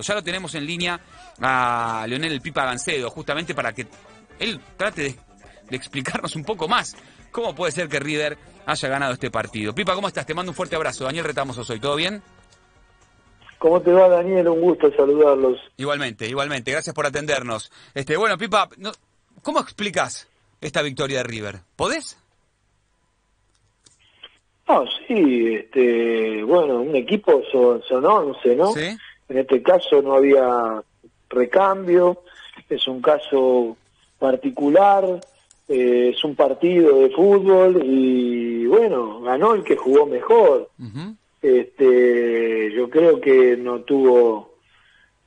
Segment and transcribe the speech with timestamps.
[0.00, 0.98] Ya lo tenemos en línea
[1.40, 3.86] a Leonel el Pipa Gancedo, justamente para que
[4.40, 5.16] él trate de,
[5.70, 6.96] de, explicarnos un poco más
[7.30, 8.36] cómo puede ser que River
[8.66, 9.72] haya ganado este partido.
[9.72, 10.26] Pipa, ¿cómo estás?
[10.26, 11.04] Te mando un fuerte abrazo.
[11.04, 12.20] Daniel Retamos soy, ¿todo bien?
[13.58, 14.48] ¿Cómo te va, Daniel?
[14.48, 15.60] Un gusto saludarlos.
[15.76, 16.72] Igualmente, igualmente.
[16.72, 17.70] Gracias por atendernos.
[17.94, 18.68] Este, bueno, Pipa,
[19.42, 20.28] ¿cómo explicas
[20.60, 21.60] esta victoria de River?
[21.76, 22.18] ¿Podés?
[24.66, 28.72] No, sí, este, bueno, un equipo son, son 11, ¿no?
[28.72, 28.98] Sí.
[29.28, 30.82] En este caso no había
[31.28, 32.22] recambio,
[32.68, 33.76] es un caso
[34.18, 35.20] particular,
[35.68, 40.70] eh, es un partido de fútbol y bueno, ganó el que jugó mejor.
[41.40, 44.54] Este, yo creo que no tuvo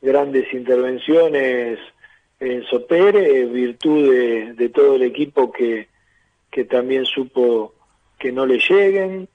[0.01, 1.79] grandes intervenciones
[2.39, 5.87] en Sopere, en virtud de, de todo el equipo que,
[6.51, 7.73] que también supo
[8.17, 9.27] que no le lleguen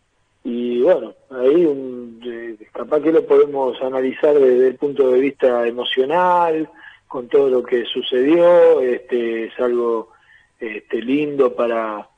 [0.45, 5.67] y bueno, ahí un, eh, capaz que lo podemos analizar desde el punto de vista
[5.67, 6.69] emocional,
[7.07, 10.11] con todo lo que sucedió, este, es algo
[10.59, 12.09] este, lindo para,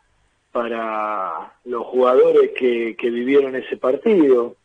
[0.53, 4.57] para los jugadores que, que vivieron ese partido,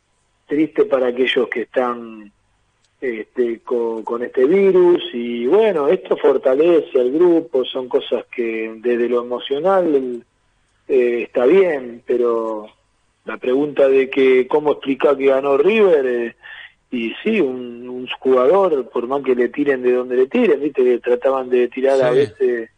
[0.45, 2.31] triste para aquellos que están
[3.01, 5.01] este, con, este virus.
[5.13, 10.23] Y bueno, esto fortalece al grupo, son cosas que desde lo emocional
[10.87, 12.67] eh, está bien, pero
[13.29, 16.35] la pregunta de que cómo explicar que ganó River eh,
[16.89, 20.83] y sí un, un, jugador por más que le tiren de donde le tiren viste
[20.83, 22.71] que trataban de tirar a veces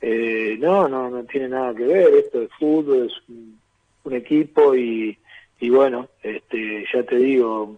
[0.00, 3.60] eh, no no no tiene nada que ver esto es fútbol es un,
[4.04, 5.18] un equipo y
[5.60, 7.76] y bueno este ya te digo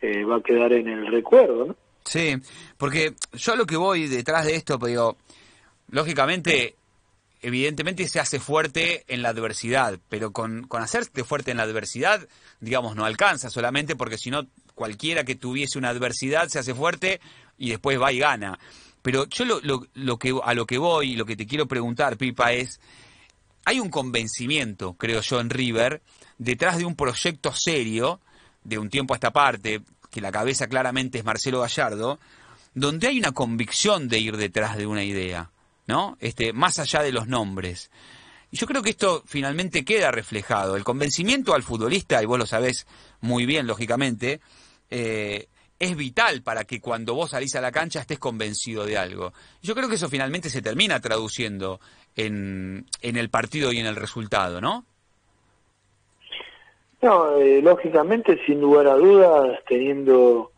[0.00, 1.76] eh, va a quedar en el recuerdo no
[2.08, 2.36] Sí,
[2.78, 5.18] porque yo lo que voy detrás de esto, pues digo,
[5.90, 6.74] lógicamente,
[7.40, 12.26] evidentemente se hace fuerte en la adversidad, pero con, con hacerte fuerte en la adversidad,
[12.60, 17.20] digamos, no alcanza solamente porque si no, cualquiera que tuviese una adversidad se hace fuerte
[17.56, 18.58] y después va y gana.
[19.02, 21.66] Pero yo lo, lo, lo que, a lo que voy y lo que te quiero
[21.66, 22.80] preguntar, Pipa, es,
[23.64, 26.02] hay un convencimiento, creo yo, en River,
[26.38, 28.20] detrás de un proyecto serio,
[28.64, 32.18] de un tiempo a esta parte, que la cabeza claramente es Marcelo Gallardo,
[32.74, 35.50] donde hay una convicción de ir detrás de una idea,
[35.88, 36.16] ¿no?
[36.20, 37.90] Este, más allá de los nombres.
[38.50, 40.76] Y yo creo que esto finalmente queda reflejado.
[40.76, 42.86] El convencimiento al futbolista, y vos lo sabés
[43.20, 44.40] muy bien, lógicamente,
[44.90, 49.32] eh, es vital para que cuando vos salís a la cancha estés convencido de algo.
[49.62, 51.80] Yo creo que eso finalmente se termina traduciendo
[52.16, 54.84] en, en el partido y en el resultado, ¿no?
[57.00, 60.50] No, eh, lógicamente, sin lugar a dudas, teniendo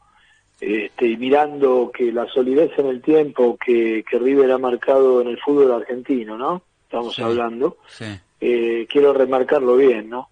[0.61, 5.29] este, y mirando que la solidez en el tiempo que, que River ha marcado en
[5.29, 6.63] el fútbol argentino, ¿no?
[6.85, 7.23] Estamos Sí.
[7.23, 7.79] hablando.
[7.89, 8.05] Sí.
[8.41, 10.29] Eh, quiero remarcarlo bien, ¿no?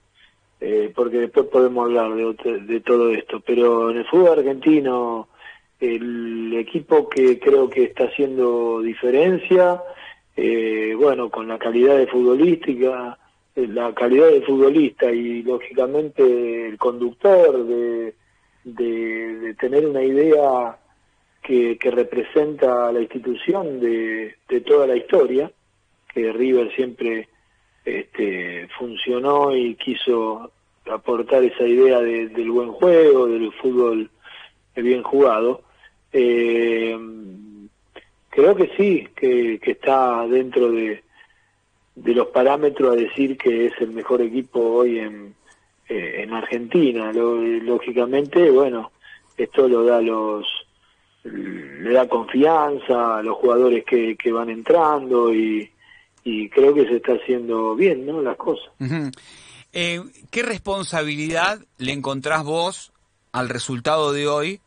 [0.60, 3.40] Eh, porque después podemos hablar de todo esto.
[3.46, 5.28] Pero en el fútbol argentino,
[5.80, 9.80] el equipo que creo que está haciendo diferencia,
[10.36, 13.16] eh, bueno, con la calidad de futbolística,
[13.54, 18.14] eh, la calidad de futbolista y lógicamente el conductor de,
[18.74, 20.78] de, de tener una idea
[21.42, 25.50] que, que representa a la institución de, de toda la historia,
[26.12, 27.28] que River siempre
[27.84, 30.50] este, funcionó y quiso
[30.90, 34.10] aportar esa idea de- del buen juego, del fútbol
[34.76, 35.62] bien jugado.
[36.12, 36.98] Eh,
[38.30, 41.02] creo que sí, que, está dentro de,
[41.94, 45.34] de los parámetros a decir que es el mejor equipo hoy en,
[45.88, 47.12] eh, en Argentina.
[47.12, 48.92] Lo- lógicamente, bueno,
[49.36, 50.46] esto lo da los
[51.24, 55.70] le da confianza a los jugadores que, que van entrando y,
[56.24, 58.22] y creo que se está haciendo bien, ¿no?
[58.22, 58.70] Las cosas.
[59.72, 60.00] Eh,
[60.30, 62.92] ¿Qué responsabilidad le encontrás vos
[63.32, 64.60] al resultado de hoy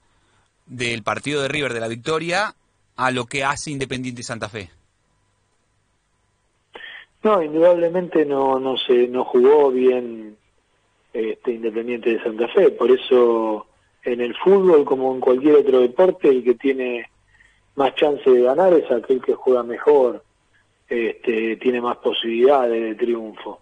[0.67, 2.53] del partido de River de la victoria
[2.95, 4.69] a lo que hace Independiente Santa Fe?
[7.23, 10.37] No, indudablemente no no se no jugó bien
[11.13, 13.67] este Independiente de Santa Fe, por eso
[14.03, 17.09] en el fútbol como en cualquier otro deporte el que tiene
[17.75, 20.23] más chance de ganar es aquel que juega mejor,
[20.89, 23.61] este tiene más posibilidades de triunfo.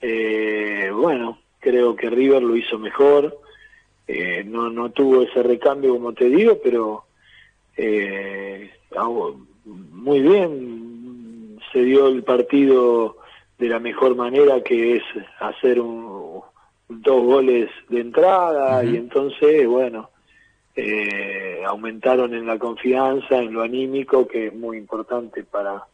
[0.00, 3.38] Eh, bueno, creo que River lo hizo mejor,
[4.08, 7.04] eh, no no tuvo ese recambio como te digo, pero
[7.76, 8.70] eh,
[9.64, 13.18] muy bien se dio el partido
[13.58, 15.02] de la mejor manera que es
[15.38, 16.19] hacer un,
[16.90, 20.10] dos goles de entrada y entonces bueno
[20.76, 25.84] eh, aumentaron en la confianza en lo anímico que es muy importante para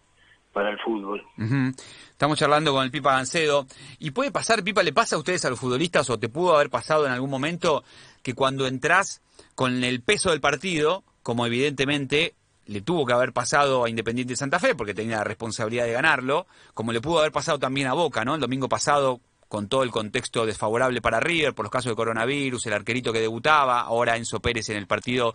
[0.53, 1.75] para el fútbol Ujú.
[2.17, 3.67] Estamos charlando con el Pipa Gancedo.
[3.99, 6.71] ¿Y puede pasar, Pipa, le pasa a ustedes a los futbolistas o te pudo haber
[6.71, 7.85] pasado en algún momento
[8.23, 9.21] que cuando entras
[9.55, 12.35] con el peso del partido, como evidentemente
[12.65, 15.93] le tuvo que haber pasado a Independiente de Santa Fe, porque tenía la responsabilidad de
[15.93, 18.35] ganarlo, como le pudo haber pasado también a Boca, ¿no?
[18.35, 22.67] El domingo pasado, con todo el contexto desfavorable para River, por los casos de coronavirus,
[22.67, 25.35] el arquerito que debutaba, ahora Enzo Pérez en el partido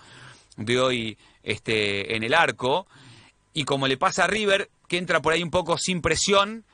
[0.57, 2.87] de hoy este, en el arco,
[3.53, 6.65] y como le pasa a River, que entra por ahí un poco sin presión,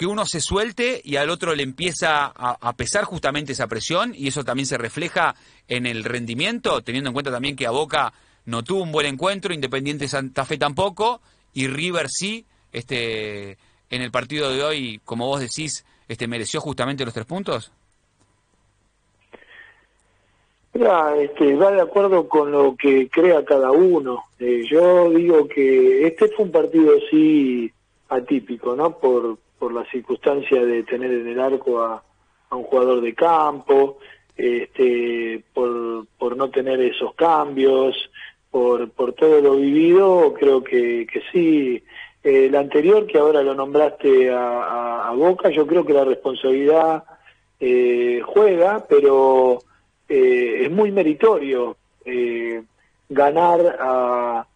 [0.00, 4.28] que uno se suelte y al otro le empieza a, pesar justamente esa presión y
[4.28, 5.34] eso también se refleja
[5.68, 8.12] en el rendimiento, teniendo en cuenta también que a Boca
[8.46, 11.20] no tuvo un buen encuentro, Independiente Santa Fe tampoco,
[11.52, 13.58] y River sí, este,
[13.90, 17.72] en el partido de hoy, como vos decís, este, mereció justamente los tres puntos.
[20.74, 24.24] Mira, este, va de acuerdo con lo que crea cada uno.
[24.40, 27.70] Eh, yo digo que este fue un partido sí
[28.08, 28.98] atípico, ¿no?
[28.98, 32.02] Por, por la circunstancia de tener en el arco a,
[32.50, 33.98] un jugador de campo,
[34.36, 37.94] este, por, por no tener esos cambios,
[38.50, 41.84] por, por todo lo vivido, creo que, que sí.
[42.22, 47.04] Eh, el anterior, que ahora lo nombraste a, a Boca, yo creo que la responsabilidad
[47.58, 49.58] eh, juega, pero
[50.08, 52.62] eh, es muy meritorio eh,
[53.08, 54.46] ganar a,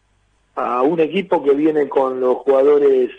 [0.55, 3.11] a un equipo que viene con los jugadores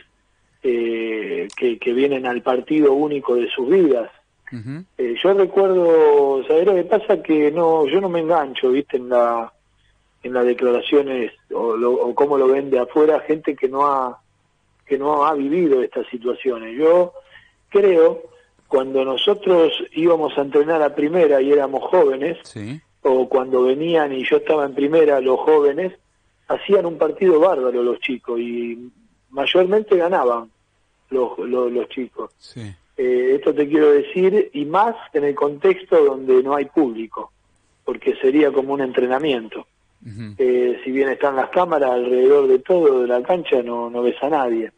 [0.64, 4.10] eh, que, que vienen al partido único de sus vidas.
[4.52, 4.86] Uh -huh.
[4.98, 7.22] eh, yo recuerdo, ¿sabes lo que pasa?
[7.22, 9.52] Que no, yo no me engancho, viste, en la
[10.24, 14.20] en las declaraciones o, lo, o cómo lo ven de afuera gente que no ha
[14.86, 16.78] que no ha vivido estas situaciones.
[16.78, 17.14] Yo
[17.70, 18.24] creo
[18.68, 22.82] cuando nosotros íbamos a entrenar a primera y éramos jóvenes, sí.
[23.02, 25.94] o cuando venían y yo estaba en primera los jóvenes,
[26.48, 28.92] hacían un partido bárbaro los chicos y
[29.30, 30.50] mayormente ganaban
[31.10, 32.32] los, los, los chicos.
[32.38, 32.62] Sí.
[32.98, 37.32] Eh, esto te quiero decir, y más en el contexto donde no hay público,
[37.84, 39.68] porque sería como un entrenamiento.
[40.06, 40.36] Uh -huh.
[40.38, 44.22] eh, si bien están las cámaras alrededor de todo de la cancha, no, no ves
[44.22, 44.72] a nadie.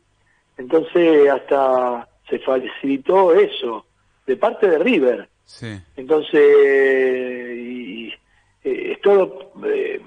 [0.58, 3.86] Entonces hasta se facilitó eso,
[4.26, 5.30] de parte de River.
[5.46, 5.80] Sí.
[5.96, 6.42] Entonces,
[7.58, 8.08] y,
[8.64, 10.02] eh, es todo, eh,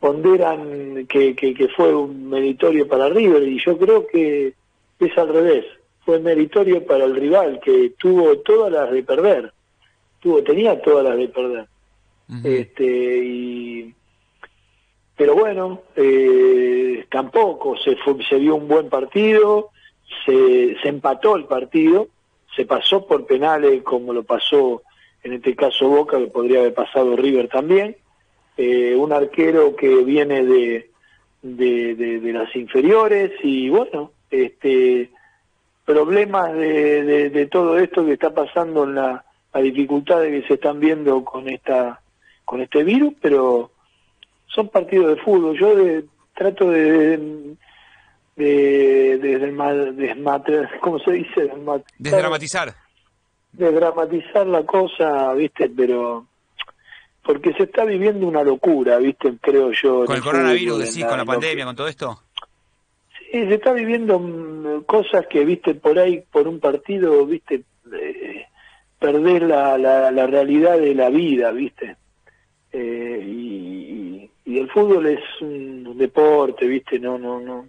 [0.00, 4.54] ponderan que, que, que, fue un meritorio para River, y yo creo que
[4.98, 5.66] es al revés,
[6.04, 9.52] fue meritorio para el rival, que tuvo todas las de perder,
[10.20, 11.66] tuvo, tenía todas las de perder.
[12.28, 12.46] Uh -huh.
[12.46, 13.94] Este, y
[15.18, 19.70] pero bueno, eh, tampoco se, fue, se vio un buen partido,
[20.24, 22.08] se, se empató el partido,
[22.54, 24.82] se pasó por penales como lo pasó
[25.22, 27.96] en este caso Boca, que podría haber pasado River también,
[28.56, 30.90] eh, un arquero que viene de,
[31.42, 35.10] de, de, las inferiores y bueno, este
[35.84, 39.24] problemas de, de, todo esto que está pasando en la,
[39.54, 42.00] la dificultades que se están viendo con esta
[42.44, 43.70] con este virus, pero
[44.46, 45.58] son partidos de fútbol.
[45.58, 45.74] Yo
[46.34, 47.54] trato de,
[48.38, 51.50] de, de, de ¿cómo se dice?
[51.98, 52.74] Desdramatizar.
[53.52, 55.68] Desdramatizar la cosa, ¿viste?
[55.68, 56.26] Pero
[57.24, 59.34] porque se está viviendo una locura, ¿viste?
[59.40, 60.04] Creo yo.
[60.04, 62.22] Con el, coronavirus, decís, con la pandemia, con todo esto.
[63.30, 65.74] Sí, se está viviendo mm, cosas que, ¿viste?
[65.74, 67.64] Por ahí, por un partido, ¿viste?
[67.92, 68.46] Eh,
[68.98, 71.96] perder la, la, la realidad de la vida, ¿viste?
[72.72, 76.98] Eh, y, y, el fútbol es un deporte, ¿viste?
[76.98, 77.66] No, no, no.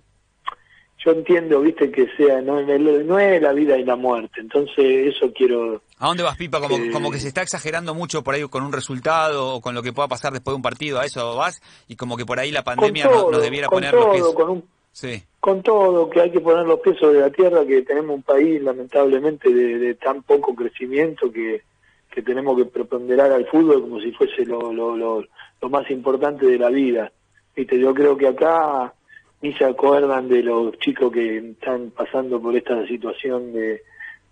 [1.03, 1.89] Yo entiendo, ¿viste?
[1.89, 4.41] Que sea, no, no es la vida y la muerte.
[4.41, 5.82] Entonces, eso quiero.
[5.98, 6.60] ¿A dónde vas, Pipa?
[6.60, 9.74] Como, eh, como que se está exagerando mucho por ahí con un resultado o con
[9.75, 11.00] lo que pueda pasar después de un partido.
[11.00, 11.62] ¿A eso vas?
[11.88, 14.25] Y como que por ahí la pandemia todo, nos debiera poner todo, los pies.
[14.36, 15.24] Con, un, sí.
[15.39, 18.62] con todo, que hay que poner los pies sobre la tierra, que tenemos un país,
[18.62, 21.63] lamentablemente, de, de tan poco crecimiento que
[22.10, 25.24] que tenemos que preponderar al fútbol como si fuese lo, lo, lo,
[25.62, 27.12] lo, más importante de la vida.
[27.56, 28.94] Viste, yo creo que acá
[29.41, 33.84] ni se acuerdan de los chicos que están pasando por esta situación de,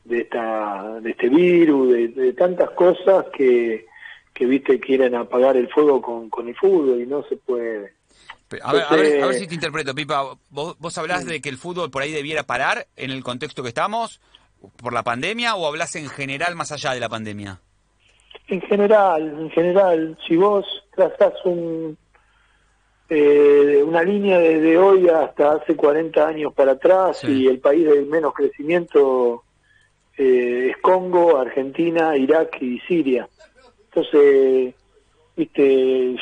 [0.04, 3.86] de esta de este virus, de, de tantas cosas que,
[4.34, 7.94] que viste quieren apagar el fuego con, con el fútbol y no se puede.
[8.62, 10.38] A ver, a, ver, a ver, si te interpreto, Pipa.
[10.50, 11.30] Vos, vos hablás sí.
[11.30, 14.22] de que el fútbol por ahí debiera parar en el contexto que estamos,
[14.78, 17.60] por la pandemia, o hablas en general más allá de la pandemia?
[18.48, 21.98] En general, en general, si vos trazás un,
[23.10, 27.44] eh, una línea desde hoy hasta hace 40 años para atrás sí.
[27.44, 29.44] y el país de menos crecimiento
[30.18, 33.28] eh, es Congo, Argentina, Irak y Siria.
[33.86, 34.76] Entonces,
[35.36, 36.16] viste,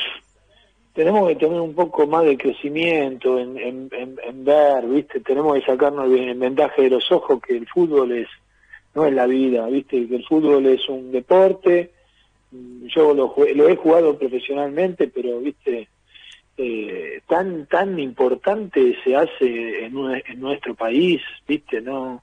[0.92, 5.54] tenemos que tener un poco más de crecimiento en, en, en, en ver, viste, tenemos
[5.54, 8.28] que sacarnos el vendaje de los ojos que el fútbol es
[8.94, 11.90] no es la vida, viste, que el fútbol es un deporte
[12.86, 15.88] yo lo, lo he jugado profesionalmente, pero viste,
[16.56, 19.94] eh, tan tan importante se hace en,
[20.26, 22.22] en nuestro país, viste, no.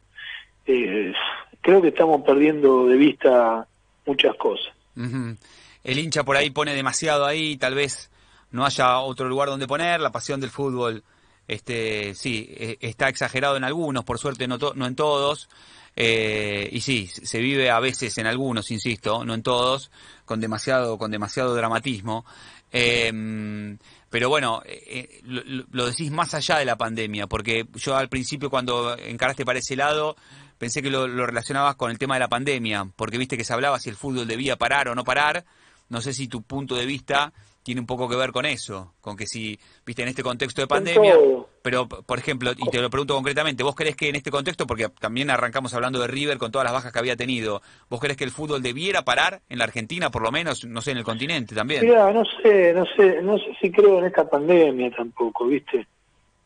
[0.66, 1.14] Eh,
[1.62, 3.68] creo que estamos perdiendo de vista
[4.06, 4.74] muchas cosas.
[4.96, 8.10] El hincha por ahí pone demasiado ahí, tal vez
[8.52, 11.04] no haya otro lugar donde poner, la pasión del fútbol,
[11.48, 15.50] este, sí, e, está exagerado en algunos, por suerte no, no en todos,
[15.96, 19.92] eh, y sí, se vive a veces en algunos, insisto, no en todos,
[20.26, 22.26] con demasiado, con demasiado dramatismo.
[22.72, 23.78] Em,
[24.10, 28.50] pero bueno, eh, lo, lo, decís más allá de la pandemia, porque yo al principio
[28.50, 30.16] cuando encaraste para ese lado,
[30.58, 33.54] pensé que lo, lo, relacionabas con el tema de la pandemia, porque viste que se
[33.54, 35.46] hablaba si el fútbol debía parar o no parar.
[35.90, 37.34] No sé si tu punto de vista
[37.64, 40.68] tiene un poco que ver con eso, con que si, viste, en este contexto de
[40.68, 41.16] pandemia,
[41.62, 44.90] pero por ejemplo, y te lo pregunto concretamente, ¿vos crees que en este contexto, porque
[45.00, 48.26] también arrancamos hablando de River con todas las bajas que había tenido, ¿vos crees que
[48.26, 51.56] el fútbol debiera parar en la Argentina, por lo menos, no sé, en el continente
[51.56, 51.86] también?
[51.86, 55.88] Mira, no sé, no sé, no sé si creo en esta pandemia tampoco, viste.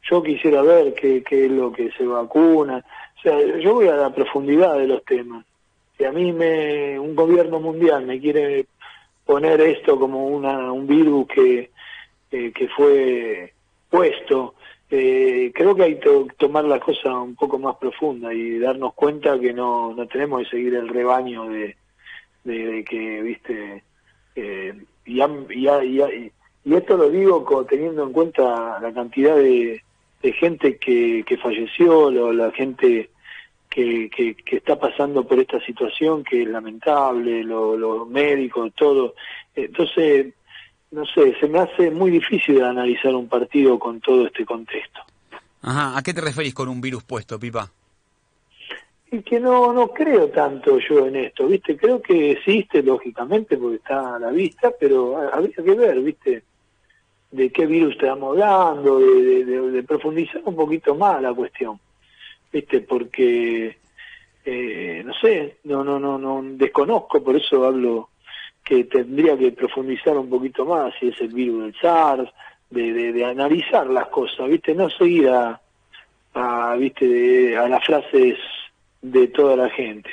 [0.10, 2.86] Yo quisiera ver qué, qué es lo que se vacuna,
[3.18, 5.44] o sea, yo voy a la profundidad de los temas.
[5.98, 8.68] Si a mí me, un gobierno mundial me quiere
[9.28, 11.70] poner esto como una, un virus que,
[12.32, 13.54] eh, que fue
[13.90, 14.56] puesto.
[14.90, 19.38] Eh, creo que hay que tomar la cosa un poco más profunda y darnos cuenta
[19.38, 21.76] que no, no tenemos que seguir el rebaño de,
[22.46, 23.84] de, que, viste,
[24.36, 24.74] eh,
[25.06, 26.02] y, y,
[26.64, 29.82] y, esto lo digo teniendo en cuenta la cantidad de,
[30.22, 33.10] de gente que, que falleció, la gente
[33.70, 39.16] que, que, está pasando por esta situación que es lamentable, los médicos, todo.
[39.56, 40.34] Entonces,
[40.92, 45.02] no sé, se me hace muy difícil analizar un partido con todo este contexto.
[45.62, 47.70] Ajá, ¿a qué te referís con un virus puesto, Pipa?
[49.12, 51.78] Y que no, no creo tanto yo en esto, ¿viste?
[51.78, 56.44] Creo que existe, lógicamente, porque está a la vista, pero habría que ver, ¿viste?
[57.32, 61.80] De qué virus estamos hablando, de, de profundizar un poquito más la cuestión.
[62.58, 62.82] ¿Viste?
[62.82, 63.78] Porque,
[64.44, 68.10] eh, no sé, no, no, no, no, desconozco, por eso hablo
[68.64, 72.30] que tendría que profundizar un poquito más si es el virus del SARS,
[72.72, 74.74] de, de, analizar las cosas, ¿viste?
[74.74, 75.62] No seguir a,
[76.78, 77.56] ¿viste?
[77.56, 78.38] a las frases
[79.02, 80.10] de toda la gente.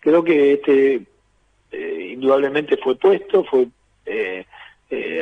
[0.00, 1.00] Creo que este
[1.70, 3.68] eh, indudablemente fue puesto, fue
[4.04, 4.44] eh,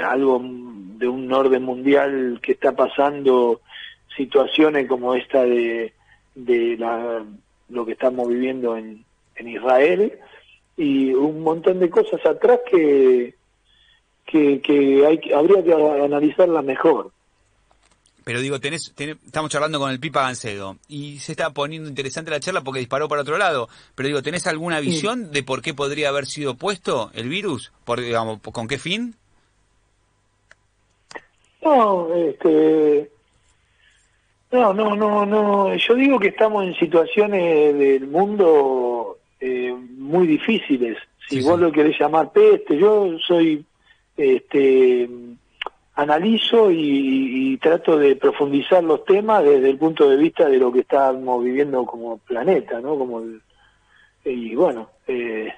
[0.02, 3.60] algo de un orden mundial que está pasando
[4.16, 5.92] situaciones como esta de
[6.34, 7.24] de la,
[7.68, 9.04] lo que estamos viviendo en,
[9.36, 10.18] en Israel
[10.76, 13.34] y un montón de cosas atrás que,
[14.26, 17.12] que, que hay, habría que analizarlas mejor.
[18.24, 22.38] Pero digo, tenés, estamos charlando con el Pipa Gancedo y se está poniendo interesante la
[22.38, 23.68] charla porque disparó para otro lado.
[23.96, 27.72] Pero digo, ¿tenés alguna visión de por qué podría haber sido puesto el virus?
[27.84, 29.16] Por, digamos, ¿Con qué fin?
[31.62, 33.10] No, este,
[34.52, 35.74] no, no, no, no.
[35.74, 40.98] Yo digo que estamos en situaciones del mundo eh, muy difíciles.
[41.28, 43.64] Si vos lo querés llamar peste, yo soy,
[44.16, 45.08] este,
[45.94, 50.80] analizo y, trato de profundizar los temas desde el punto de vista de lo que
[50.80, 52.98] estamos viviendo como planeta, ¿no?
[52.98, 53.22] Como
[54.24, 55.52] y bueno, eh,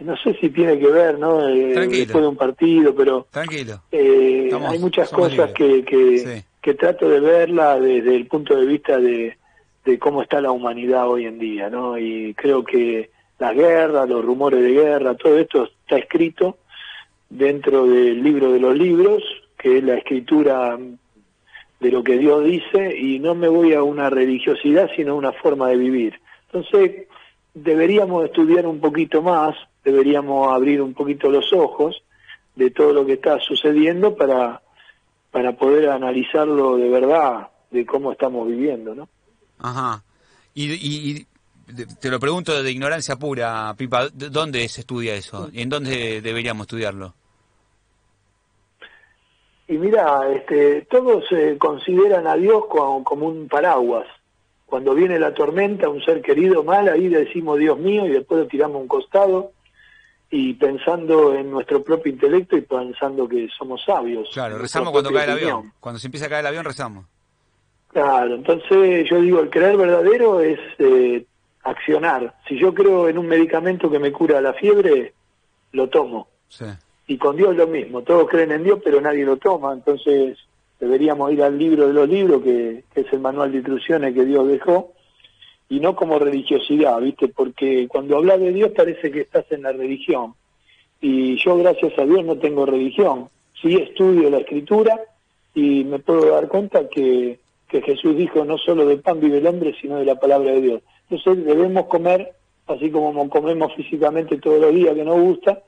[0.00, 1.48] no sé si tiene que ver, ¿no?
[1.48, 3.82] Eh, después de un partido, pero Tranquilo.
[3.90, 8.98] Eh, hay muchas cosas que, que, que trato de verla desde el punto de vista
[8.98, 9.36] de,
[9.84, 11.98] de cómo está la humanidad hoy en día, ¿no?
[11.98, 16.58] Y creo que las guerras, los rumores de guerra, todo esto está escrito
[17.28, 19.22] dentro del libro de los libros,
[19.56, 20.78] que es la escritura
[21.80, 25.32] de lo que Dios dice, y no me voy a una religiosidad, sino a una
[25.32, 26.20] forma de vivir.
[26.52, 27.06] Entonces,
[27.54, 32.02] deberíamos estudiar un poquito más, deberíamos abrir un poquito los ojos
[32.54, 34.60] de todo lo que está sucediendo para
[35.30, 39.08] para poder analizarlo de verdad, de cómo estamos viviendo, ¿no?
[39.58, 40.02] Ajá.
[40.54, 41.26] Y,
[42.00, 45.48] te lo pregunto de ignorancia pura, Pipa, ¿dónde se estudia eso?
[45.52, 47.14] ¿Y en dónde deberíamos estudiarlo?
[49.68, 54.08] Y mira, este, todos eh, consideran a Dios como, como, un paraguas.
[54.66, 58.46] Cuando viene la tormenta, un ser querido mal, ahí decimos Dios mío y después lo
[58.48, 59.52] tiramos a un costado
[60.30, 64.28] y pensando en nuestro propio intelecto y pensando que somos sabios.
[64.32, 65.72] Claro, rezamos cuando cae el avión.
[65.80, 67.04] Cuando se empieza a caer el avión, rezamos.
[67.88, 71.26] Claro, entonces yo digo, el creer verdadero es eh,
[71.64, 72.36] accionar.
[72.46, 75.12] Si yo creo en un medicamento que me cura la fiebre,
[75.72, 76.28] lo tomo.
[76.48, 76.66] Sí.
[77.08, 79.72] Y con Dios lo mismo, todos creen en Dios, pero nadie lo toma.
[79.72, 80.38] Entonces
[80.78, 84.46] deberíamos ir al libro de los libros, que es el manual de instrucciones que Dios
[84.46, 84.92] dejó,
[85.70, 87.28] y no como religiosidad, ¿viste?
[87.28, 90.34] Porque cuando hablas de Dios parece que estás en la religión
[91.00, 93.28] Y yo, gracias a Dios, no tengo religión.
[93.62, 95.00] Sí estudio la escritura
[95.54, 99.46] y me puedo dar cuenta que, que Jesús dijo no solo del pan vive el
[99.46, 100.82] hombre, sino de la palabra de Dios.
[101.08, 102.32] Entonces debemos comer,
[102.66, 105.62] así como comemos físicamente todos los días que nos gusta,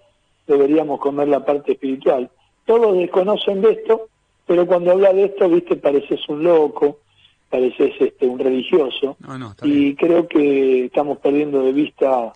[0.49, 2.29] deberíamos comer la parte espiritual.
[2.67, 4.09] Todos desconocen de esto,
[4.47, 6.99] pero cuando habla de esto, viste, pareces un loco,
[7.53, 9.19] pareces este, un religioso,
[9.63, 12.33] y creo que estamos perdiendo de vista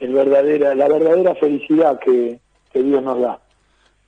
[0.00, 2.40] el verdadera, la verdadera felicidad que,
[2.72, 3.40] que Dios nos da.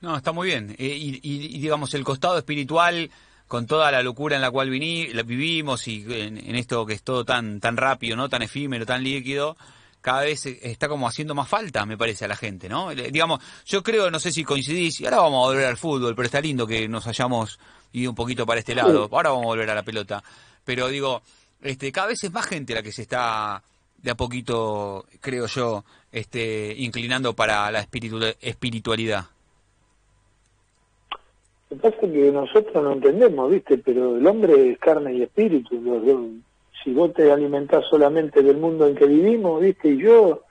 [0.01, 0.75] No, está muy bien.
[0.77, 3.09] Eh, y, digamos, el costado espiritual,
[3.47, 7.61] con toda la locura en la cual vivimos y en, esto que es todo tan,
[7.61, 8.27] tan rápido, ¿no?
[8.27, 9.55] Tan efímero, tan líquido,
[10.03, 12.89] cada vez está como haciendo más falta, me parece, a la gente, ¿no?
[12.93, 16.25] Digamos, yo creo, no sé si coincidís, y ahora vamos a volver al fútbol, pero
[16.25, 17.57] está lindo que nos hayamos
[17.93, 19.07] ido un poquito para este lado.
[19.09, 20.21] Ahora vamos a volver a la pelota.
[20.65, 21.21] Pero digo,
[21.61, 23.63] este, cada vez es más gente la que se está
[23.97, 27.87] de a poquito, creo yo, este, inclinando para la
[28.41, 29.23] espiritualidad.
[31.69, 33.77] Lo que pasa es que nosotros no entendemos, ¿viste?
[33.77, 35.81] Pero el hombre es carne y espíritu.
[36.83, 39.89] Si vos te alimentás solamente del mundo en que vivimos, ¿viste?
[39.89, 40.43] Y yo,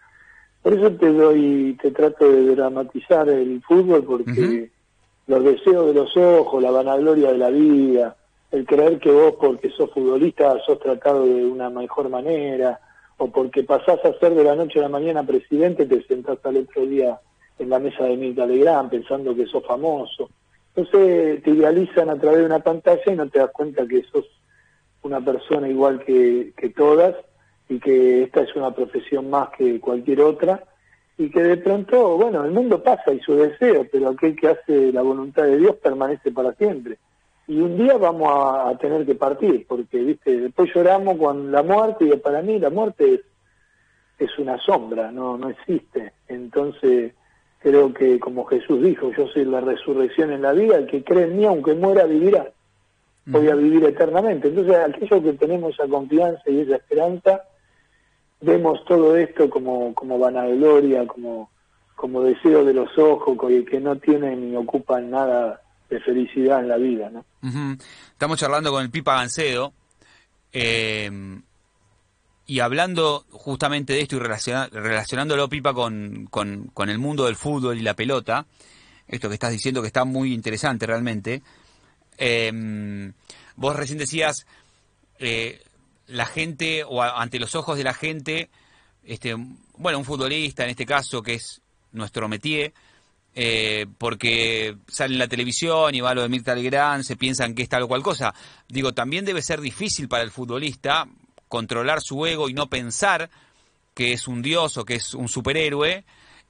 [0.63, 4.71] por eso te doy, te trato de dramatizar el fútbol, porque
[5.27, 8.17] los deseos de los ojos, la vanagloria de la vida,
[8.51, 12.81] el creer que vos, porque sos futbolista, sos tratado de una mejor manera,
[13.19, 16.57] o porque pasás a ser de la noche a la mañana presidente, te sentás al
[16.57, 17.21] otro día
[17.59, 20.29] en la mesa de Mirta Legrand pensando que sos famoso
[20.75, 24.25] entonces te idealizan a través de una pantalla y no te das cuenta que sos
[25.03, 27.15] una persona igual que, que todas
[27.69, 30.65] y que esta es una profesión más que cualquier otra
[31.19, 34.93] y que de pronto, bueno, el mundo pasa y su deseo, pero aquel que hace
[34.93, 36.99] la voluntad de Dios permanece para siempre.
[37.47, 42.07] Y un día vamos a, tener que partir, porque, viste, después lloramos con la muerte
[42.07, 43.21] y para mí la muerte es,
[44.19, 46.13] es una sombra, no, no existe.
[46.29, 47.13] Entonces,
[47.59, 51.25] creo que como Jesús dijo, yo soy la resurrección en la vida, el que cree
[51.25, 52.51] en mí, aunque muera, vivirá.
[53.25, 54.49] Voy a vivir eternamente.
[54.49, 57.43] Entonces, aquellos que tenemos esa confianza y esa esperanza,
[58.41, 61.51] vemos todo esto como, como vanagloria, como,
[61.95, 63.39] como deseo de los ojos,
[63.71, 67.11] que no tienen ni ocupan nada de felicidad en la vida.
[67.11, 67.25] ¿no?
[68.11, 69.73] Estamos charlando con el Pipa Gancedo.
[70.53, 71.11] Eh,
[72.47, 77.83] y hablando justamente de esto y relacionándolo, Pipa, con, con, el mundo del fútbol y
[77.83, 78.47] la pelota,
[79.07, 81.43] esto que estás diciendo que está muy interesante realmente,
[82.19, 83.13] em,
[83.57, 84.47] vos recién decías,
[85.19, 85.63] eh,
[86.07, 88.51] la gente, o ante los ojos de la gente,
[89.05, 89.35] este,
[89.77, 91.61] bueno, un futbolista en este caso, que es
[91.93, 92.73] nuestro métier,
[93.35, 97.63] eh, porque sale en la televisión y va lo de Mirta Legrand, se piensan que
[97.63, 98.35] es tal o cual cosa.
[98.69, 101.07] Digo, también debe ser difícil para el futbolista,
[101.49, 103.31] controlar su ego y no pensar
[103.95, 106.05] que es un dios o que es un superhéroe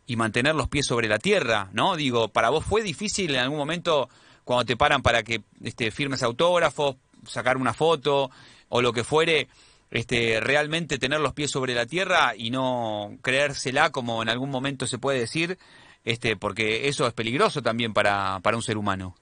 [0.07, 1.96] y mantener los pies sobre la tierra, ¿no?
[1.96, 4.09] Digo, para vos fue difícil en algún momento
[4.44, 8.31] cuando te paran para que este, firmes autógrafos, sacar una foto
[8.68, 9.48] o lo que fuere,
[9.90, 14.87] este, realmente tener los pies sobre la tierra y no creérsela como en algún momento
[14.87, 15.59] se puede decir,
[16.05, 19.14] este, porque eso es peligroso también para, para un ser humano.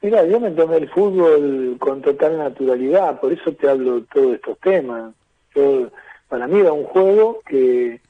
[0.00, 4.34] Mira, yo me tomé el fútbol con total naturalidad, por eso te hablo de todos
[4.34, 5.14] estos temas.
[5.54, 5.90] Yo,
[6.28, 8.00] para mí era un juego que,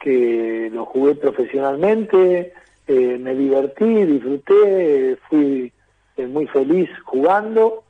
[0.00, 2.52] que lo jugué profesionalmente,
[2.86, 5.72] eh, me divertí, disfruté, fui
[6.16, 7.84] eh, muy feliz jugando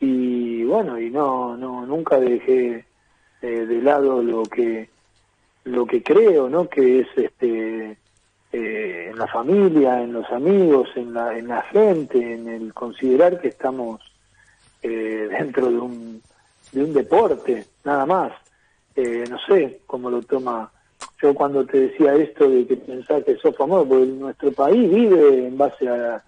[0.00, 2.84] y bueno, y no, no, nunca dejé
[3.42, 4.88] eh, de lado lo que,
[5.64, 6.68] lo que creo, ¿no?
[6.68, 7.96] Que es este,
[8.52, 13.40] eh, en la familia, en los amigos, en la, en la gente, en el considerar
[13.40, 14.00] que estamos
[14.82, 16.22] dentro de un,
[16.70, 18.32] de un deporte, nada más.
[18.96, 20.70] No sé cómo lo toma.
[21.22, 25.46] Yo cuando te decía esto de que pensás que sos famoso, porque nuestro país vive
[25.46, 26.22] en base a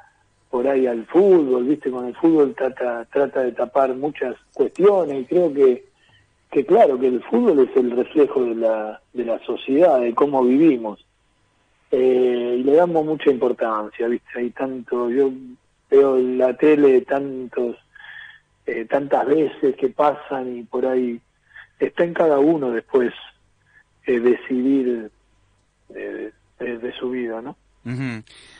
[0.50, 5.24] por ahí al fútbol, viste, con el fútbol trata, trata de tapar muchas cuestiones y
[5.26, 5.84] creo que,
[6.50, 10.42] que claro, que el fútbol es el reflejo de la, de la sociedad, de cómo
[10.42, 11.04] vivimos
[11.90, 14.38] eh, y le damos mucha importancia, ¿viste?
[14.38, 15.30] Hay tanto, yo
[15.90, 17.76] veo la tele tantos,
[18.66, 21.20] eh, tantas veces que pasan y por ahí
[21.78, 23.12] está en cada uno después
[24.08, 25.10] eh, decidir
[25.88, 27.56] de, su vida, ¿no?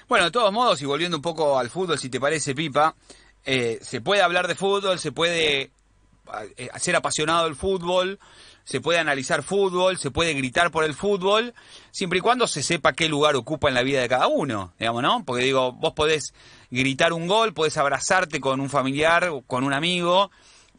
[0.09, 2.95] Bueno, de todos modos, y volviendo un poco al fútbol, si te parece, Pipa,
[3.45, 5.71] se puede hablar de fútbol, se puede
[6.79, 8.19] ser apasionado del fútbol,
[8.69, 11.55] se puede analizar fútbol, se puede gritar por el fútbol,
[11.91, 15.03] siempre y cuando se sepa qué lugar ocupa en la vida de cada uno, digamos,
[15.03, 15.25] ¿no?
[15.25, 16.35] Porque digo, vos podés
[16.71, 20.31] gritar un gol, podés abrazarte con un familiar, con un amigo,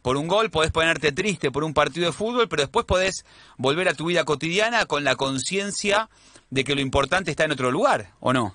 [0.02, 3.24] por un gol, podés ponerte triste por un partido de fútbol, pero después podés
[3.58, 6.08] volver a tu vida cotidiana con la conciencia
[6.50, 8.54] de que lo importante está en otro lugar, ¿o no?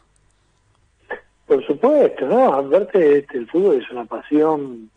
[1.45, 2.53] Por supuesto, ¿no?
[2.53, 4.89] Aparte, este, el fútbol es una pasión,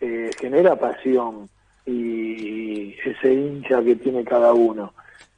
[0.00, 1.48] eh, genera pasión
[1.84, 4.92] y ese hincha que tiene cada uno.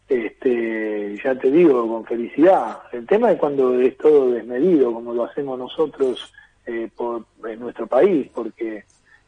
[0.09, 2.81] Este, ya te digo, con felicidad.
[2.93, 6.33] El tema es cuando es todo desmedido, como lo hacemos nosotros
[6.67, 8.85] eh, por, en nuestro país, porque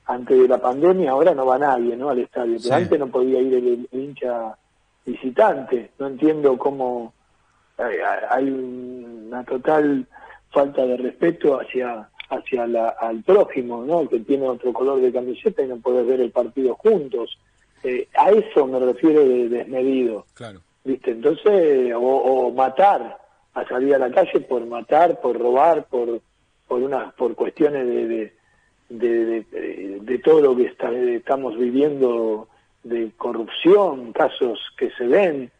[0.06, 2.10] antes de la pandemia ahora no va nadie ¿no?
[2.10, 4.56] al estadio, pero antes no podía ir el, hincha
[5.04, 5.90] visitante.
[5.98, 7.12] No entiendo cómo
[7.78, 7.96] hay,
[8.30, 10.06] hay una total
[10.50, 14.08] falta de respeto hacia hacia la, al prójimo, ¿no?
[14.08, 17.38] Que tiene otro color de camiseta y no puede ver el partido juntos.
[17.82, 20.26] Eh, a eso me refiero de desmedido.
[20.34, 20.60] Claro.
[20.84, 21.12] ¿Viste?
[21.12, 23.18] Entonces, o, matar,
[23.54, 26.20] a salir a la calle por matar, por robar, por
[26.66, 28.32] por unas por cuestiones de de,
[28.98, 29.44] de,
[30.00, 32.48] de, todo lo que está, estamos viviendo
[32.82, 35.50] de corrupción, casos que se ven,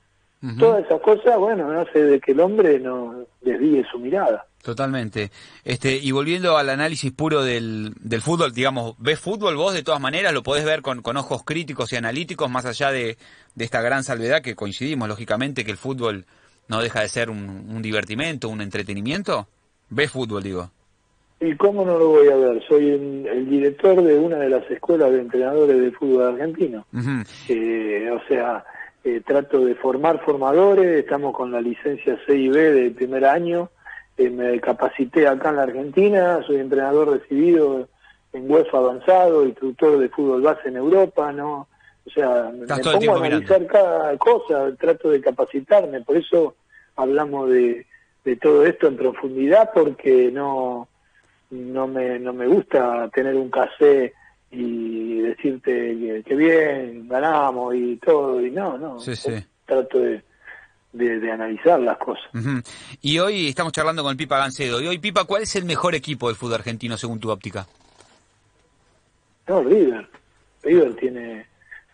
[0.58, 4.44] todas esas cosas, bueno, hace de que el hombre no desvíe su mirada.
[4.62, 5.30] Totalmente.
[5.64, 10.00] Este, y volviendo al análisis puro del, del fútbol, digamos, ¿ves fútbol vos de todas
[10.00, 10.32] maneras?
[10.32, 13.18] ¿Lo podés ver con, con ojos críticos y analíticos, más allá de,
[13.54, 16.26] de, esta gran salvedad que coincidimos, lógicamente, que el fútbol
[16.68, 17.38] no deja de ser un,
[17.70, 19.48] un divertimento, un entretenimiento?
[19.90, 20.70] ¿Ves fútbol, digo?
[21.42, 22.62] ¿Y cómo no lo voy a ver?
[22.68, 26.86] Soy el, director de una de las escuelas de entrenadores de fútbol argentino.
[27.48, 28.64] Eh, o sea,
[29.02, 33.70] eh, trato de formar formadores, estamos con la licencia C y B del primer año
[34.16, 37.88] eh, me capacité acá en la Argentina, soy entrenador recibido
[38.32, 41.66] en UEFA avanzado, instructor de fútbol base en Europa, ¿no?
[42.06, 46.54] O sea, me pongo a analizar cada cosa, trato de capacitarme, por eso
[46.94, 47.86] hablamos de,
[48.24, 50.88] de todo esto en profundidad, porque no,
[51.52, 54.14] no, me, no me gusta tener un casé
[54.50, 58.98] y decirte que, bien, ganamos y todo, y no, no.
[59.66, 60.22] Trato de,
[60.92, 62.24] de, analizar las cosas.
[63.00, 64.80] Y hoy estamos charlando con el Pipa Gancedo.
[64.80, 67.66] Y hoy, Pipa, ¿cuál es el mejor equipo del fútbol argentino según tu óptica?
[69.46, 70.08] No, River.
[70.62, 71.46] River tiene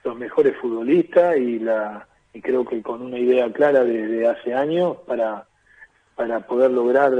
[0.04, 4.98] los mejores futbolistas y la y creo que con una idea clara de, hace años
[5.06, 5.46] para
[6.14, 7.12] para poder lograr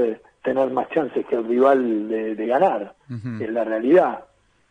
[0.43, 2.95] tener más chances que el rival de, ganar,
[3.39, 4.25] es la realidad.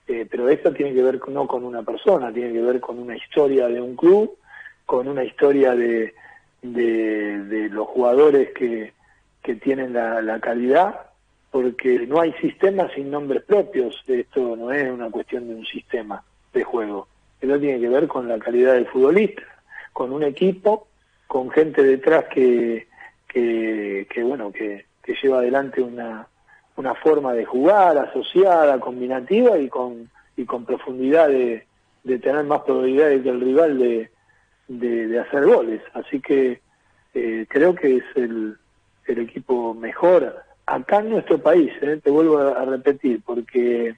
[0.06, 3.16] Eh, pero esto tiene que ver no con una persona, tiene que ver con una
[3.16, 4.38] historia de un club,
[4.86, 6.14] con una historia de,
[6.62, 8.94] de, los jugadores que,
[9.42, 11.10] que tienen la, calidad,
[11.50, 14.02] porque no hay sistemas sin nombres propios.
[14.06, 17.06] Esto no es una cuestión de un sistema de juego.
[17.38, 19.42] Esto tiene que ver con la calidad del futbolista,
[19.92, 20.88] con un equipo,
[21.26, 22.88] con gente detrás que,
[23.28, 26.28] que, que bueno, que, que lleva adelante una,
[26.76, 31.66] una forma de jugar asociada, combinativa y con, y con profundidad de,
[32.04, 34.10] de tener más probabilidades que el rival de,
[34.68, 35.80] de, hacer goles.
[35.94, 36.60] Así que
[37.14, 38.58] eh, creo que es el,
[39.06, 43.96] el equipo mejor acá en nuestro país, eh, te vuelvo a, repetir, porque,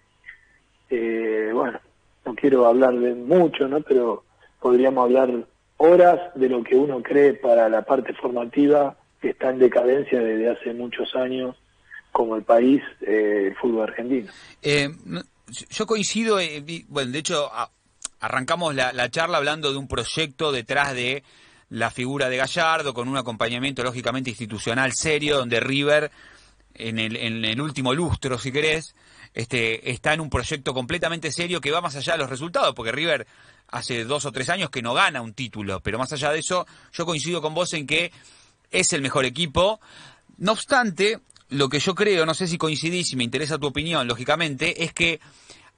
[0.90, 1.80] eh, bueno,
[2.24, 3.80] no quiero hablar de mucho, ¿no?
[3.80, 4.22] Pero
[4.60, 5.44] podríamos hablar
[5.78, 10.50] horas de lo que uno cree para la parte formativa que está en decadencia desde
[10.50, 11.56] hace muchos años
[12.12, 14.32] como el país, el fútbol argentino.
[14.62, 16.38] yo coincido,
[16.88, 17.50] bueno, de hecho,
[18.20, 21.22] arrancamos la, charla hablando de un proyecto detrás de
[21.68, 26.10] la figura de Gallardo, con un acompañamiento lógicamente institucional serio, donde River,
[26.74, 28.94] en el, en el último lustro, si querés,
[29.32, 32.90] este, está en un proyecto completamente serio que va más allá de los resultados, porque
[32.90, 33.26] River
[33.68, 36.66] hace dos o tres años que no gana un título, pero más allá de eso,
[36.92, 38.10] yo coincido con vos en que
[38.70, 39.80] es el mejor equipo.
[40.38, 44.06] No obstante, lo que yo creo, no sé si coincidís y me interesa tu opinión,
[44.06, 45.20] lógicamente, es que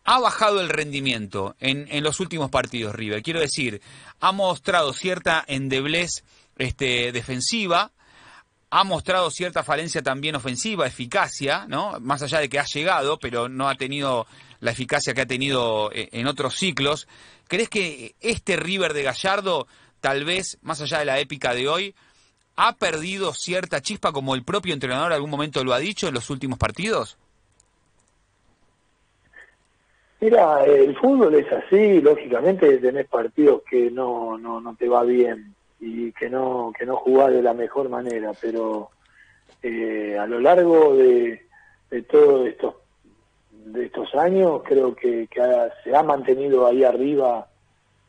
[0.05, 3.23] ha bajado el rendimiento en, en, los últimos partidos River.
[3.23, 3.81] Quiero decir,
[4.21, 6.25] ha mostrado cierta endeblez
[6.59, 7.93] este, defensiva,
[8.71, 12.01] ha mostrado cierta falencia también ofensiva, eficacia, ¿no?
[12.01, 14.27] Más allá de que ha llegado, pero no ha tenido
[14.61, 17.07] la eficacia que ha tenido eh, en otros ciclos.
[17.49, 19.67] ¿Crees que este River de Gallardo,
[20.01, 21.95] tal vez, más allá de la épica de hoy,
[22.65, 26.15] ha perdido cierta chispa como el propio entrenador en algún momento lo ha dicho en
[26.15, 27.19] los últimos partidos?
[30.21, 35.53] Mira, el fútbol es así, lógicamente tenés partidos que no, no, no te va bien
[35.81, 38.91] y que no, que no jugás de la mejor manera, pero
[39.61, 41.45] eh, a lo largo de,
[41.91, 42.75] de todos estos,
[43.51, 45.29] de estos años creo que,
[45.83, 47.49] se ha mantenido ahí arriba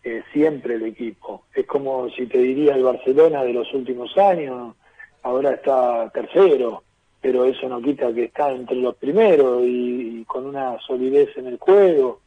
[0.03, 1.45] eh, siempre el equipo.
[1.53, 4.75] Es como si te diría el Barcelona de los últimos años,
[5.21, 6.83] ahora está tercero,
[7.21, 11.57] pero eso no quita que está entre los primeros y, con una solidez en el
[11.57, 12.19] juego.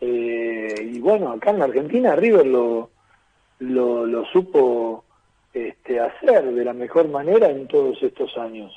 [0.00, 2.90] Eh, y bueno, acá en la Argentina River lo,
[3.58, 5.04] lo, lo supo
[5.52, 8.72] este, hacer de la mejor manera en todos estos años.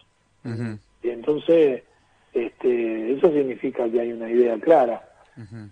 [1.01, 1.83] Y entonces,
[2.33, 5.12] este, eso significa que hay una idea clara.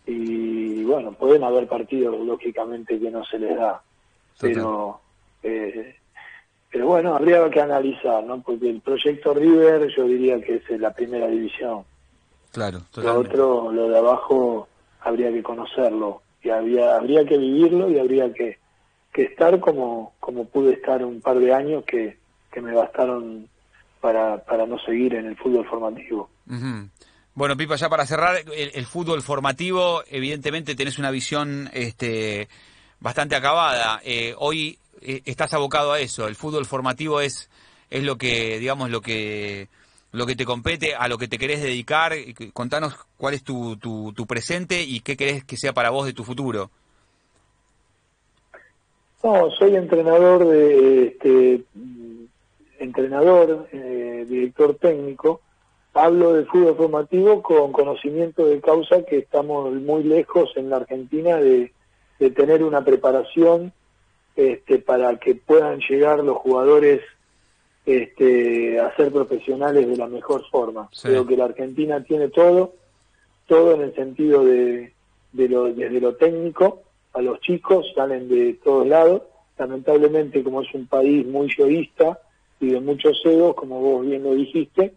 [0.06, 3.82] Y, bueno, pueden haber partidos, lógicamente, que no se les da.
[4.39, 5.00] Pero,
[5.43, 5.95] eh,
[6.71, 8.41] pero bueno, habría que analizar, ¿no?
[8.41, 11.84] Porque el proyecto River yo diría que es la primera división.
[12.52, 14.67] Claro, Lo otro, lo de abajo,
[15.02, 18.58] habría que conocerlo y habría, habría que vivirlo y habría que,
[19.13, 22.17] que estar como, como pude estar un par de años que,
[22.52, 23.47] que me bastaron
[24.00, 26.30] para, para no seguir en el fútbol formativo.
[27.33, 32.49] Bueno, Pipa, ya para cerrar, el, fútbol formativo, evidentemente tenés una visión este,
[32.99, 34.01] bastante acabada.
[34.03, 36.27] Eh, hoy eh, estás abocado a eso.
[36.27, 37.49] El fútbol formativo es,
[37.89, 39.69] es lo que, digamos, lo que
[40.13, 42.13] lo que te compete, a lo que te querés dedicar.
[42.53, 46.13] Contanos cuál es tu, tu, tu presente y qué querés que sea para vos de
[46.13, 46.69] tu futuro.
[49.23, 51.63] No, soy entrenador de este,
[52.79, 55.41] entrenador, eh, director técnico.
[55.93, 61.36] Hablo del fútbol formativo con conocimiento de causa que estamos muy lejos en la Argentina
[61.38, 61.73] de,
[62.17, 63.73] de tener una preparación
[64.36, 67.01] este, para que puedan llegar los jugadores
[67.86, 70.89] este, a ser profesionales de la mejor forma.
[71.01, 72.73] Creo que la Argentina tiene todo,
[73.47, 74.93] todo en el sentido de,
[75.34, 79.23] de lo, desde lo técnico, a los chicos salen de todos lados.
[79.58, 82.19] Lamentablemente, como es un país muy yoísta
[82.62, 84.93] y de muchos egos, como vos bien lo dijiste,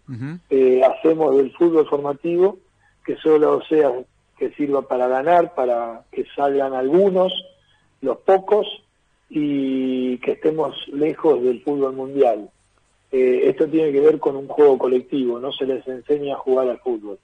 [0.51, 2.59] eh, hacemos del fútbol formativo
[3.05, 3.91] que solo sea
[4.39, 7.33] que sirva para ganar, para que salgan algunos,
[8.03, 8.67] los pocos,
[9.31, 12.51] y que estemos lejos del fútbol mundial.
[13.11, 16.69] Eh, esto tiene que ver con un juego colectivo, no se les enseña a jugar
[16.69, 17.19] al fútbol.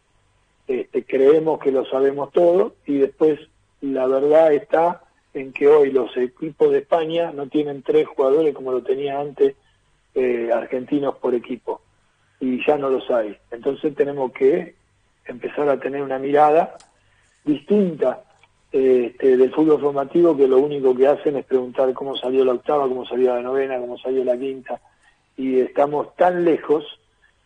[0.67, 3.41] Este, creemos que lo sabemos todo y después
[3.81, 5.03] la verdad está
[5.35, 9.55] en que hoy los equipos de España no tienen tres jugadores como lo tenía antes
[10.15, 11.81] eh, argentinos por equipo.
[12.41, 13.37] Y ya no los hay.
[13.51, 14.75] Entonces tenemos que
[15.27, 16.77] empezar a tener una mirada
[17.45, 18.25] distinta
[18.73, 22.89] este, del fútbol formativo que lo único que hacen es preguntar cómo salió la octava,
[22.89, 24.81] cómo salió la novena, cómo salió la quinta.
[25.37, 26.85] Y estamos tan lejos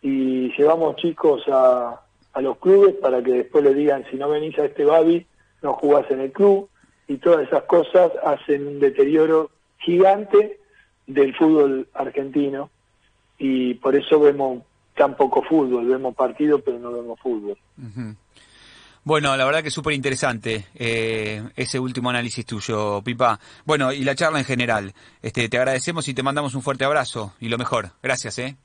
[0.01, 2.01] y llevamos chicos a,
[2.33, 5.25] a los clubes para que después le digan si no venís a este Babi
[5.61, 6.69] no jugás en el club
[7.07, 9.49] y todas esas cosas hacen un deterioro
[9.79, 10.59] gigante
[11.07, 12.69] del fútbol argentino
[13.37, 14.63] y por eso vemos
[14.95, 17.57] tan poco fútbol, vemos partidos pero no vemos fútbol.
[19.03, 23.39] Bueno, la verdad que súper interesante eh, ese último análisis tuyo, Pipa.
[23.63, 24.93] Bueno, y la charla en general.
[25.21, 27.91] Este, te agradecemos y te mandamos un fuerte abrazo y lo mejor.
[28.01, 28.55] Gracias, ¿eh?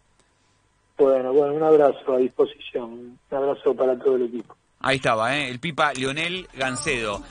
[0.96, 2.84] Bueno, bueno, un abrazo a disposición.
[2.84, 4.56] Un abrazo para todo el equipo.
[4.80, 5.50] Ahí estaba, ¿eh?
[5.50, 7.22] El Pipa Leonel Gancedo.